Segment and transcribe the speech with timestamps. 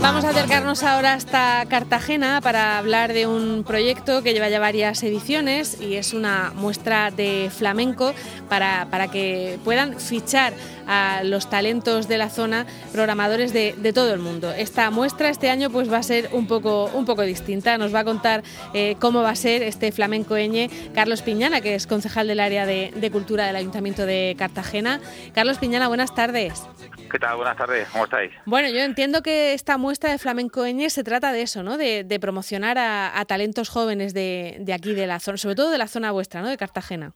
[0.00, 5.02] Vamos a acercarnos ahora hasta Cartagena para hablar de un proyecto que lleva ya varias
[5.02, 8.14] ediciones y es una muestra de flamenco
[8.48, 10.52] para, para que puedan fichar
[10.88, 14.50] a los talentos de la zona, programadores de, de, todo el mundo.
[14.50, 17.78] Esta muestra este año pues va a ser un poco, un poco distinta.
[17.78, 18.42] Nos va a contar
[18.74, 22.66] eh, cómo va a ser este flamenco eñe Carlos Piñana, que es concejal del área
[22.66, 25.00] de, de Cultura del Ayuntamiento de Cartagena.
[25.34, 26.62] Carlos Piñana, buenas tardes.
[27.10, 27.36] ¿Qué tal?
[27.36, 28.32] Buenas tardes, ¿cómo estáis?
[28.44, 31.78] Bueno, yo entiendo que esta muestra de flamenco eñe se trata de eso, ¿no?
[31.78, 35.70] De, de promocionar a, a, talentos jóvenes de, de, aquí, de la zona, sobre todo
[35.70, 36.48] de la zona vuestra, ¿no?
[36.48, 37.14] De Cartagena.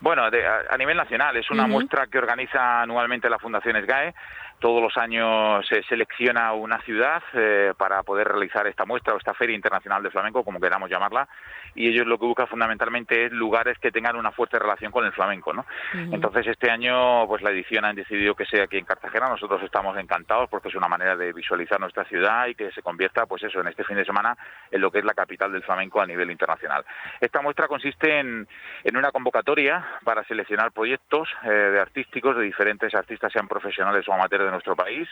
[0.00, 1.70] Bueno, de, a, a, nivel nacional, es una uh -huh.
[1.70, 4.14] muestra que organiza anualmente la Fundación SGAE.
[4.58, 9.34] Todos los años se selecciona una ciudad eh, para poder realizar esta muestra o esta
[9.34, 11.28] Feria Internacional de Flamenco, como queramos llamarla,
[11.74, 15.12] y ellos lo que buscan fundamentalmente es lugares que tengan una fuerte relación con el
[15.12, 15.60] flamenco, ¿no?
[15.60, 16.14] Uh -huh.
[16.14, 19.28] Entonces este año, pues la edición han decidido que sea aquí en Cartagena.
[19.28, 23.26] Nosotros estamos encantados porque es una manera de visualizar nuestra ciudad y que se convierta,
[23.26, 24.36] pues eso, en este fin de semana
[24.70, 26.84] en lo que es la capital del flamenco a nivel internacional.
[27.20, 28.48] Esta muestra consiste en,
[28.84, 34.12] en una convocatoria para seleccionar proyectos eh, de artísticos de diferentes artistas, sean profesionales o
[34.14, 35.08] amateurs de nuestro país.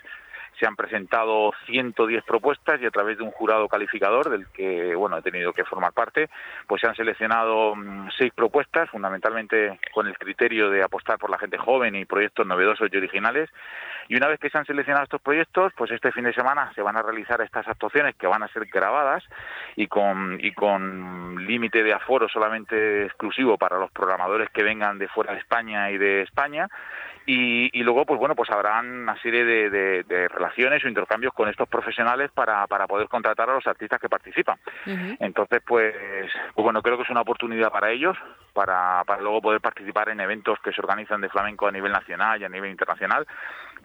[0.58, 5.18] Se han presentado 110 propuestas y a través de un jurado calificador del que bueno
[5.18, 6.28] he tenido que formar parte,
[6.68, 11.38] pues se han seleccionado mmm, seis propuestas, fundamentalmente con el criterio de apostar por la
[11.38, 13.50] gente joven y proyectos novedosos y originales.
[14.08, 16.82] Y una vez que se han seleccionado estos proyectos, pues este fin de semana se
[16.82, 19.24] van a realizar estas actuaciones que van a ser grabadas
[19.76, 25.08] y con, y con límite de aforo solamente exclusivo para los programadores que vengan de
[25.08, 26.68] fuera de España y de España
[27.26, 31.32] y, y, luego pues bueno pues habrán una serie de, de, de, relaciones o intercambios
[31.32, 35.16] con estos profesionales para, para poder contratar a los artistas que participan uh -huh.
[35.20, 35.94] entonces pues,
[36.54, 38.16] pues, bueno creo que es una oportunidad para ellos
[38.52, 42.40] para, para luego poder participar en eventos que se organizan de flamenco a nivel nacional
[42.40, 43.26] y a nivel internacional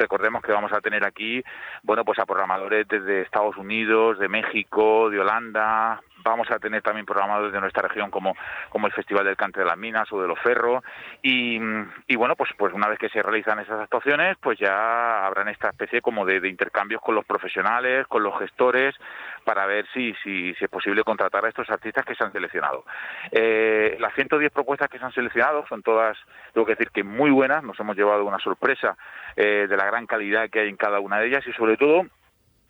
[0.10, 1.44] recordemos que vamos a tener aquí
[1.84, 7.06] bueno pues a programadores desde Estados Unidos de México de Holanda vamos a tener también
[7.06, 8.36] programadores de nuestra región como,
[8.70, 10.84] como el Festival del Cante de las Minas o de los Ferros
[11.22, 11.60] y,
[12.08, 15.70] y bueno pues pues una vez que se realizan esas actuaciones pues ya habrán esta
[15.70, 18.96] especie como de, de intercambios con los profesionales con los gestores
[19.44, 22.86] para ver si, si, si, es posible contratar a estos artistas que se han seleccionado.
[23.32, 26.18] Eh, las 110 propuestas que se han seleccionado son todas,
[26.54, 28.96] tengo que decir que muy buenas, nos hemos llevado una sorpresa
[29.36, 32.06] eh, de la gran calidad que hay en cada una de ellas y sobre todo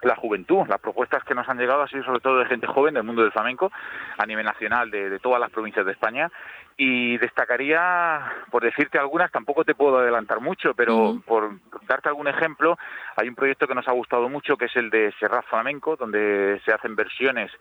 [0.02, 0.66] la juventud.
[0.68, 3.22] Las propuestas que nos han llegado han sido sobre todo de gente joven del mundo
[3.22, 3.72] del flamenco
[4.18, 6.32] a nivel nacional de, de todas las provincias de España
[6.82, 11.24] y destacaría, por decirte algunas, tampoco te puedo adelantar mucho, pero uh -huh.
[11.26, 12.78] por darte algún ejemplo,
[13.18, 16.62] hay un proyecto que nos ha gustado mucho que es el de Serrat Flamenco, donde
[16.64, 17.52] se hacen versiones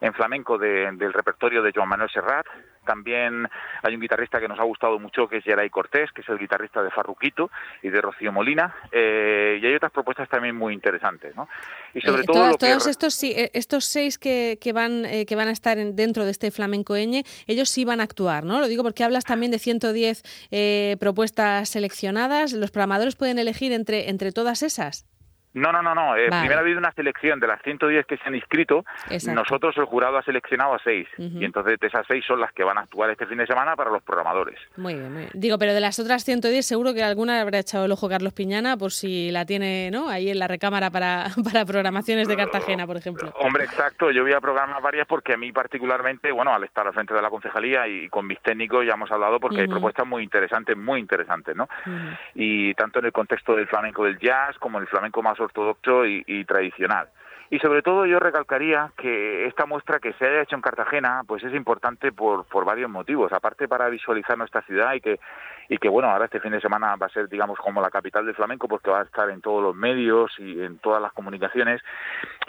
[0.00, 2.46] en flamenco de, del repertorio de Joan Manuel Serrat.
[2.84, 3.48] También
[3.84, 6.38] hay un guitarrista que nos ha gustado mucho que es Geray Cortés, que es el
[6.38, 7.50] guitarrista de Farruquito
[7.80, 8.74] y de Rocío Molina.
[8.90, 11.48] Eh, y hay otras propuestas también muy interesantes, ¿no?
[11.94, 12.90] Y sobre eh, todo todas, todos que...
[12.90, 16.24] estos sí, eh, estos seis que, que van eh, que van a estar en, dentro
[16.24, 18.61] de este flamenco eñe, ellos sí van a actuar, ¿no?
[18.62, 22.52] Lo digo porque hablas también de 110 eh, propuestas seleccionadas.
[22.52, 25.04] ¿Los programadores pueden elegir entre, entre todas esas?
[25.54, 26.16] No, no, no, no.
[26.16, 26.42] Eh, vale.
[26.42, 28.84] Primero ha habido una selección de las 110 que se han inscrito.
[29.10, 29.40] Exacto.
[29.40, 31.06] Nosotros, el jurado, ha seleccionado a seis.
[31.18, 31.40] Uh -huh.
[31.42, 33.90] Y entonces esas seis son las que van a actuar este fin de semana para
[33.90, 34.58] los programadores.
[34.76, 35.30] Muy bien, muy bien.
[35.34, 38.76] Digo, pero de las otras 110 seguro que alguna habrá echado el ojo Carlos Piñana
[38.76, 40.08] por si la tiene ¿no?
[40.08, 43.32] ahí en la recámara para, para programaciones de Cartagena, por ejemplo.
[43.40, 44.10] Hombre, exacto.
[44.10, 47.22] Yo voy a programar varias porque a mí particularmente, bueno, al estar al frente de
[47.22, 49.62] la concejalía y con mis técnicos ya hemos hablado porque uh -huh.
[49.62, 51.64] hay propuestas muy interesantes, muy interesantes, ¿no?
[51.86, 52.18] Uh -huh.
[52.34, 56.06] Y tanto en el contexto del flamenco del jazz como en el flamenco más ortodoxo
[56.06, 57.08] y y, tradicional.
[57.52, 61.44] Y sobre todo yo recalcaría que esta muestra que se haya hecho en Cartagena pues
[61.44, 63.30] es importante por, por varios motivos.
[63.30, 65.20] Aparte para visualizar nuestra ciudad y que,
[65.68, 68.24] y que bueno, ahora este fin de semana va a ser digamos como la capital
[68.24, 71.82] del flamenco porque va a estar en todos los medios y en todas las comunicaciones.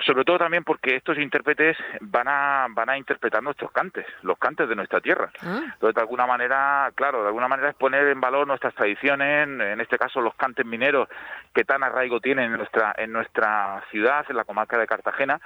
[0.05, 4.69] Sobre todo también porque estos intérpretes van a, van a interpretar nuestros cantes, los cantes
[4.69, 5.33] de nuestra tierra.
[5.41, 5.63] Ah.
[5.65, 9.81] Entonces de alguna manera, claro, de alguna manera es poner en valor nuestras tradiciones, en
[9.81, 11.09] este caso los cantes mineros
[11.53, 15.39] que tan arraigo tienen en nuestra, en nuestra ciudad, en la comarca de Cartagena,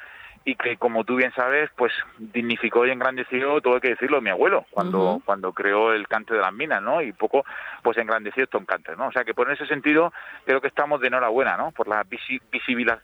[0.48, 4.30] y que como tú bien sabes pues dignificó y engrandeció todo hay que decirlo mi
[4.30, 5.24] abuelo cuando uh -huh.
[5.26, 7.44] cuando creó el cante de las minas no y poco
[7.84, 10.14] pues engrandeció estos cantes no o sea que por ese sentido
[10.46, 12.40] creo que estamos de enhorabuena no por la, visi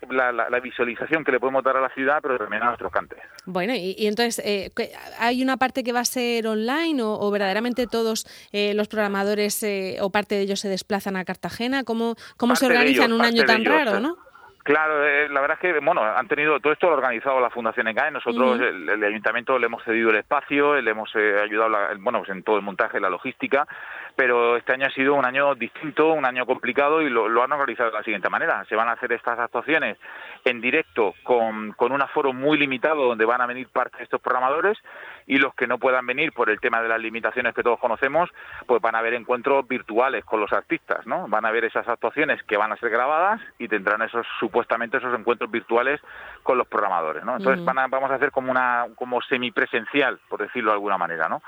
[0.10, 2.94] la, la, la, visualización que le podemos dar a la ciudad pero también a nuestros
[2.94, 3.19] cantes.
[3.46, 4.72] Bueno y, y entonces eh,
[5.19, 9.62] hay una parte que va a ser online o, o verdaderamente todos eh, los programadores
[9.63, 13.25] eh, o parte de ellos se desplazan a Cartagena cómo cómo se organizan ellos, un
[13.25, 14.23] año tan ellos, raro no
[14.63, 17.50] Claro, eh, la verdad es que, bueno, han tenido, todo esto lo ha organizado la
[17.50, 18.68] Fundación ECAE, nosotros, uh -huh.
[18.69, 22.30] el, el, Ayuntamiento, le hemos cedido el espacio, le hemos eh, ayudado, la, bueno, pues
[22.30, 23.68] en todo el montaje, la logística,
[24.15, 27.89] pero este año ha sido un año distinto, un año complicado y lo, han organizado
[27.92, 28.63] de la siguiente manera.
[28.65, 29.98] Se van a hacer estas actuaciones
[30.45, 34.21] en directo con, con un aforo muy limitado donde van a venir parte de estos
[34.21, 34.77] programadores
[35.25, 38.30] y los que no puedan venir por el tema de las limitaciones que todos conocemos,
[38.68, 41.27] pues van a haber encuentros virtuales con los artistas, ¿no?
[41.27, 45.18] Van a ver esas actuaciones que van a ser grabadas y tendrán esos supuestamente esos
[45.18, 46.01] encuentros virtuales
[46.44, 47.38] con los programadores, ¿no?
[47.38, 51.42] Entonces van vamos a hacer como una como semipresencial, por decirlo de alguna manera, ¿no?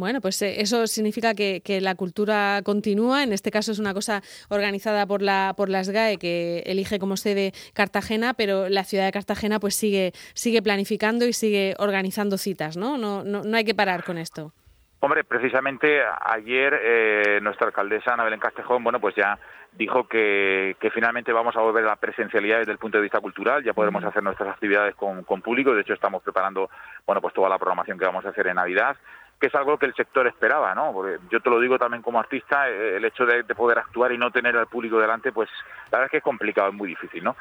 [0.00, 3.22] Bueno, pues eh, eso significa que, la cultura continúa.
[3.22, 7.18] En este caso es una cosa organizada por la por las GAE que elige como
[7.18, 12.78] sede Cartagena, pero la ciudad de Cartagena pues sigue sigue planificando y sigue organizando citas,
[12.78, 12.96] ¿no?
[12.96, 14.52] No, no, no hay que parar con esto.
[15.00, 19.38] Hombre, precisamente ayer eh, nuestra alcaldesa Ana Belén Castejón, bueno, pues ya
[19.72, 23.20] dijo que, que, finalmente vamos a volver a la presencialidad desde el punto de vista
[23.20, 26.68] cultural, ya podremos hacer nuestras actividades con, con público, de hecho estamos preparando,
[27.06, 28.96] bueno, pues toda la programación que vamos a hacer en Navidad,
[29.40, 30.92] que es algo que el sector esperaba, ¿no?
[30.92, 34.18] Porque yo te lo digo también como artista, eh, el hecho de, poder actuar y
[34.18, 35.48] no tener al público delante, pues
[35.90, 37.36] la verdad es que es complicado, es muy difícil, ¿no?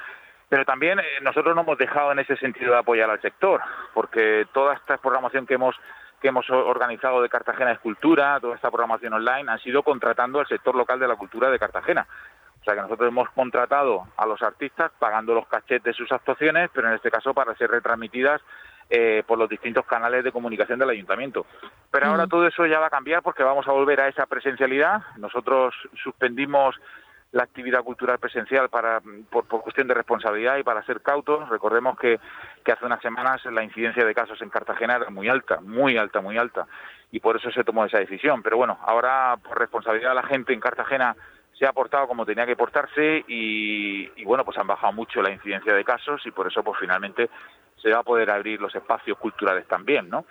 [0.48, 3.62] Pero también eh, nosotros no hemos dejado en ese sentido de apoyar al sector,
[3.94, 5.76] porque toda esta programación que hemos
[6.22, 10.76] que hemos organizado de Cartagena Escultura, toda esta programación online, han sido contratando al sector
[10.76, 12.06] local de la cultura de Cartagena.
[12.60, 16.70] O sea que nosotros hemos contratado a los artistas pagando los cachetes de sus actuaciones,
[16.74, 18.42] pero en este caso para ser retransmitidas
[18.90, 21.46] eh, por los distintos canales de comunicación del ayuntamiento.
[21.92, 22.30] Pero ahora mm.
[22.30, 25.02] todo eso ya va a cambiar porque vamos a volver a esa presencialidad.
[25.18, 26.76] Nosotros suspendimos
[27.32, 31.48] la actividad cultural presencial para por, cuestión de responsabilidad y para ser cautos.
[31.50, 32.20] Recordemos que,
[32.64, 36.22] que hace unas semanas la incidencia de casos en Cartagena era muy alta, muy alta,
[36.22, 36.66] muy alta,
[37.12, 38.42] y por eso se tomó esa decisión.
[38.42, 41.16] Pero bueno, ahora por responsabilidad de la gente en Cartagena
[41.60, 45.30] se ha portado como tenía que portarse y, y, bueno, pues han bajado mucho la
[45.30, 47.30] incidencia de casos y por eso pues finalmente
[47.82, 50.26] se va a poder abrir los espacios culturales también, ¿no?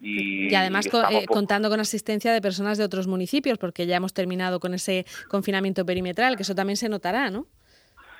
[0.00, 4.60] y, además eh, contando con asistencia de personas de otros municipios, porque ya hemos terminado
[4.60, 7.46] con ese confinamiento perimetral, que eso también se notará, ¿no?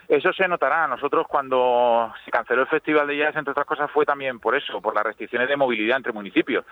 [0.09, 0.87] Eso se notará.
[0.87, 4.81] Nosotros cuando se canceló el Festival de Jazz, entre otras cosas, fue también por eso,
[4.81, 6.65] por las restricciones de movilidad entre municipios.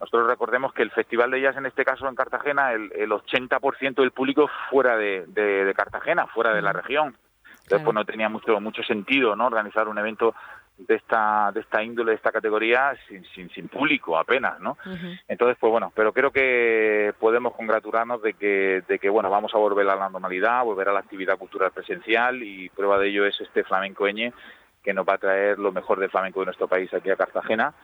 [0.00, 3.94] Nosotros recordemos que el Festival de Jazz, en este caso en Cartagena, el, el 80%
[3.96, 7.16] del público fuera de, Cartagena, fuera de la región.
[7.62, 10.34] Entonces, pues no tenía mucho mucho sentido no organizar un evento
[10.86, 14.76] de esta de esta índole de esta categoría sin, sin, sin público apenas no
[15.28, 19.58] entonces pues bueno pero creo que podemos congratularnos de que de que bueno vamos a
[19.58, 23.40] volver a la normalidad volver a la actividad cultural presencial y prueba de ello es
[23.40, 24.32] este flamenco flamencoeñe
[24.82, 27.74] que nos va a traer lo mejor del flamenco de nuestro país aquí a Cartagena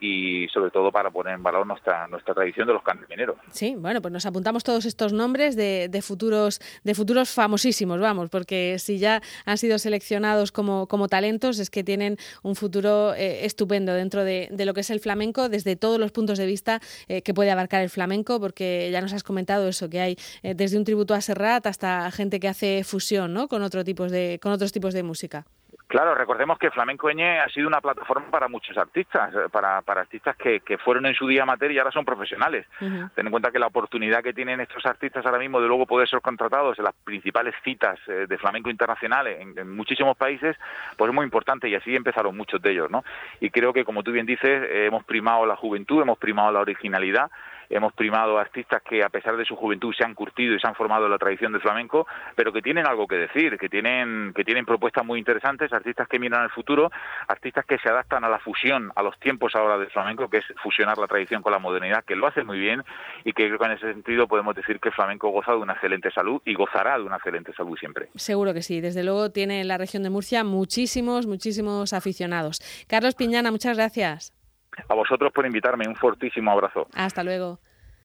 [0.00, 3.36] y sobre todo para poner en valor nuestra nuestra tradición de los mineros.
[3.50, 8.28] Sí, bueno, pues nos apuntamos todos estos nombres de, de, futuros de futuros famosísimos, vamos,
[8.28, 13.44] porque si ya han sido seleccionados como, como talentos es que tienen un futuro eh,
[13.44, 16.80] estupendo dentro de, de, lo que es el flamenco desde todos los puntos de vista
[17.08, 20.54] eh, que puede abarcar el flamenco, porque ya nos has comentado eso que hay eh,
[20.54, 23.48] desde un tributo a Serrat hasta gente que hace fusión, ¿no?
[23.48, 25.46] Con otro tipos de con otros tipos de música.
[25.94, 30.34] Claro, recordemos que Flamenco ha sido una plataforma para muchos artistas, eh, para, para artistas
[30.34, 32.66] que, que fueron en su día amateur y ahora son profesionales.
[32.80, 36.08] Ten en cuenta que la oportunidad que tienen estos artistas ahora mismo de luego poder
[36.08, 40.56] ser contratados en las principales citas eh, de flamenco internacional en, muchísimos países,
[40.96, 43.04] pues es muy importante y así empezaron muchos de ellos, ¿no?
[43.38, 46.58] Y creo que, como tú bien dices, eh, hemos primado la juventud, hemos primado la
[46.58, 47.30] originalidad
[47.68, 50.74] hemos primado artistas que a pesar de su juventud se han curtido y se han
[50.74, 54.44] formado en la tradición del flamenco, pero que tienen algo que decir, que tienen, que
[54.44, 56.90] tienen propuestas muy interesantes, artistas que miran al futuro,
[57.28, 60.44] artistas que se adaptan a la fusión, a los tiempos ahora del flamenco, que es
[60.62, 62.82] fusionar la tradición con la modernidad, que lo hacen muy bien
[63.24, 65.74] y que creo que en ese sentido podemos decir que el flamenco goza de una
[65.74, 68.08] excelente salud y gozará de una excelente salud siempre.
[68.14, 72.60] Seguro que sí, desde luego tiene en la región de Murcia muchísimos, muchísimos aficionados.
[72.88, 74.43] Carlos Piñana, muchas gracias.
[74.88, 75.86] A vosotros por invitarme.
[75.88, 76.86] Un fortísimo abrazo.
[76.94, 77.58] Hasta luego.